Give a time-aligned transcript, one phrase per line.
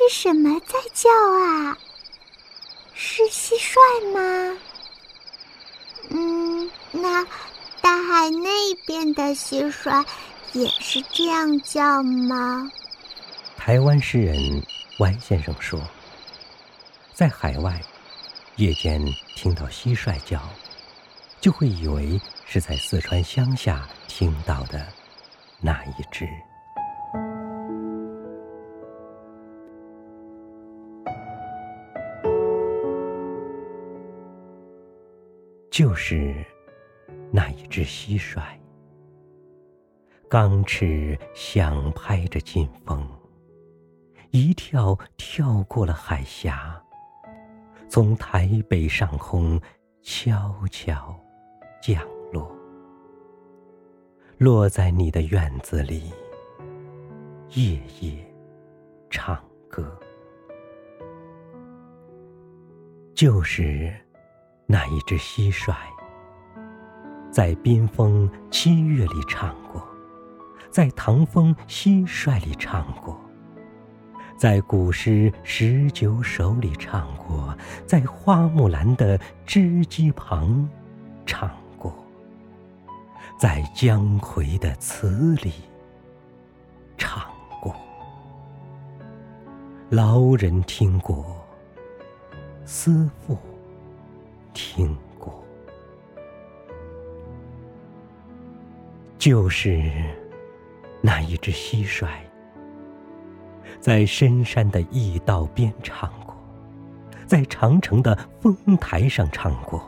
[0.00, 1.76] 是什么在叫啊？
[2.94, 4.58] 是蟋蟀吗？
[6.08, 7.22] 嗯，那
[7.82, 10.02] 大海那边的蟋蟀
[10.54, 12.66] 也是这样叫吗？
[13.58, 14.34] 台湾诗人
[15.00, 15.78] 歪先生说，
[17.12, 17.78] 在海外，
[18.56, 19.04] 夜间
[19.36, 20.40] 听到蟋蟀叫，
[21.42, 24.86] 就会以为是在四川乡下听到的
[25.60, 26.26] 那一只。
[35.70, 36.34] 就是
[37.30, 38.42] 那一只蟋蟀，
[40.28, 43.08] 钢翅响拍着劲风，
[44.32, 46.82] 一跳跳过了海峡，
[47.88, 49.60] 从台北上空
[50.02, 51.16] 悄悄
[51.80, 52.50] 降落，
[54.38, 56.12] 落在你的院子里，
[57.50, 58.34] 夜夜
[59.08, 59.96] 唱歌，
[63.14, 63.94] 就是。
[64.72, 65.74] 那一只蟋蟀，
[67.28, 69.84] 在冰封七月里唱过，
[70.70, 73.20] 在唐风蟋蟀里唱过，
[74.36, 77.52] 在古诗十九首里唱过，
[77.84, 80.68] 在花木兰的织机旁
[81.26, 81.92] 唱过，
[83.36, 85.52] 在姜夔的词里
[86.96, 87.28] 唱
[87.60, 87.74] 过，
[89.88, 91.44] 老人听过，
[92.64, 93.36] 思妇。
[94.72, 95.44] 听过，
[99.18, 99.82] 就是
[101.02, 102.06] 那一只蟋蟀，
[103.80, 106.36] 在深山的驿道边唱过，
[107.26, 109.84] 在长城的峰台上唱过，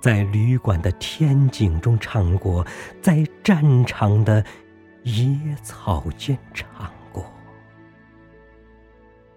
[0.00, 2.64] 在旅馆的天井中唱过，
[3.02, 4.44] 在战场的
[5.02, 7.26] 野草间唱过，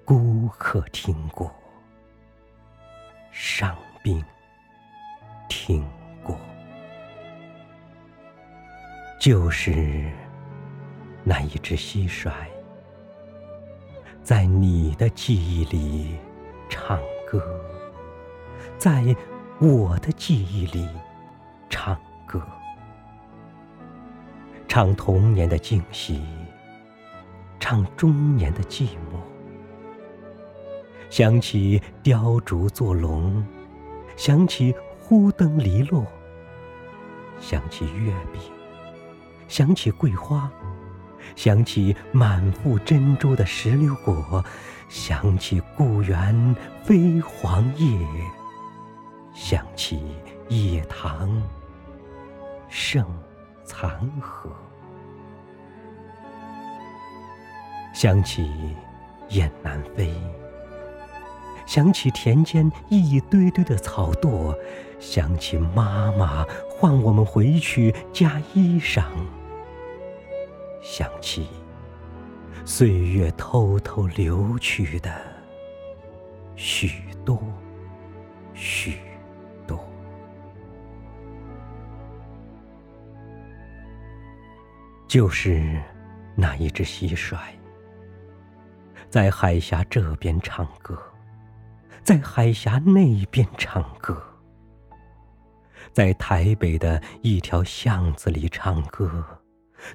[0.06, 1.52] 孤客听过，
[3.32, 4.24] 伤兵。
[5.50, 5.84] 听
[6.24, 6.40] 过，
[9.20, 10.10] 就是
[11.24, 12.32] 那一只蟋蟀，
[14.24, 16.16] 在你的记忆里
[16.70, 17.44] 唱歌，
[18.78, 19.04] 在
[19.60, 20.88] 我的记忆里
[21.68, 22.42] 唱歌，
[24.68, 26.24] 唱童年的惊喜，
[27.60, 29.20] 唱中年的寂寞，
[31.10, 33.44] 想起雕竹做龙，
[34.16, 34.74] 想起。
[35.10, 36.06] 忽灯篱落，
[37.40, 38.40] 想起月饼，
[39.48, 40.48] 想起桂花，
[41.36, 44.46] 想起满腹珍珠的石榴果，
[44.88, 48.08] 想起故园飞黄叶，
[49.34, 50.16] 想起
[50.48, 51.42] 野塘
[52.68, 53.04] 剩
[53.64, 54.52] 残荷，
[57.96, 58.48] 想起
[59.30, 60.14] 雁南飞。
[61.66, 64.56] 想起田间一堆堆的草垛，
[65.00, 69.04] 想起妈妈唤我们回去加衣裳，
[70.82, 71.48] 想起
[72.66, 75.12] 岁月偷偷流去的
[76.56, 77.42] 许多
[78.54, 79.00] 许
[79.66, 79.80] 多，
[85.08, 85.82] 就是
[86.36, 87.38] 那一只蟋蟀，
[89.10, 91.02] 在海峡这边唱歌。
[92.02, 94.20] 在海峡那边唱歌，
[95.92, 99.26] 在台北的一条巷子里唱歌，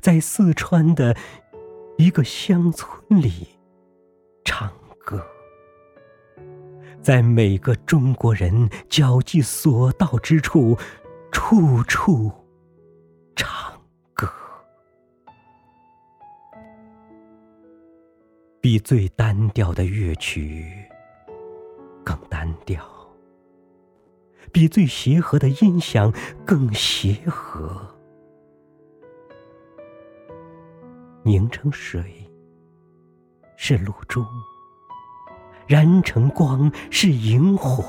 [0.01, 1.17] 在四川的
[1.97, 3.49] 一个乡村里
[4.45, 5.25] 唱歌，
[7.03, 10.77] 在每个中国人脚迹所到之处，
[11.31, 12.33] 处处
[13.37, 13.73] 唱
[14.13, 14.31] 歌，
[18.61, 20.67] 比最单调的乐曲。
[22.05, 22.85] 更单调，
[24.55, 26.13] 比最协和的音响
[26.47, 27.93] 更协和。
[31.25, 32.31] 凝成水
[33.57, 34.25] 是露珠，
[35.67, 37.85] 燃成光是萤火，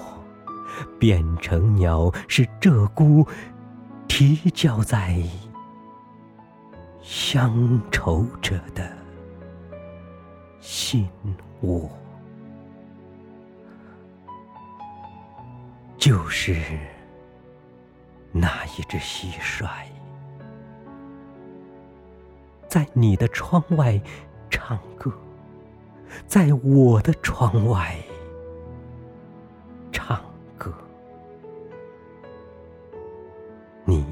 [0.97, 3.27] 变成鸟是鹧鸪，
[4.07, 5.21] 啼叫在
[6.99, 8.91] 乡愁者的
[10.59, 11.07] 心
[11.61, 11.87] 窝。
[16.05, 16.55] 就是
[18.31, 19.67] 那一只蟋蟀，
[22.67, 23.99] 在你的窗外
[24.47, 25.11] 唱歌，
[26.27, 27.97] 在我的窗外
[29.91, 30.21] 唱
[30.59, 30.71] 歌。
[33.83, 34.05] 你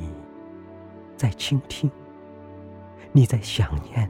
[1.16, 1.92] 在倾听，
[3.12, 4.10] 你在想念，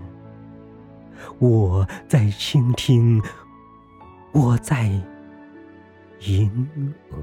[1.37, 3.21] 我在倾听，
[4.31, 4.85] 我在
[6.21, 7.17] 吟额。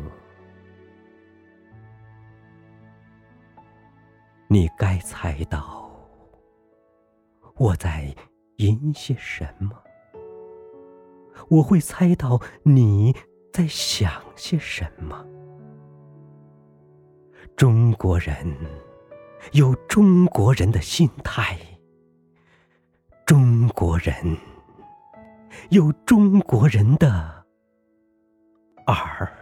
[4.52, 5.88] 你该猜到
[7.54, 8.12] 我在
[8.56, 9.70] 吟些什么？
[11.48, 13.14] 我会猜到你
[13.52, 15.24] 在想些什么？
[17.56, 18.34] 中国人
[19.52, 21.56] 有中国人的心态，
[23.24, 24.36] 中国人
[25.68, 27.46] 有中国人的
[28.88, 29.39] 耳。